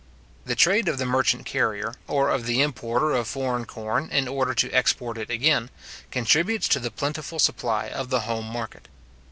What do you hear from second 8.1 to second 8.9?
home market.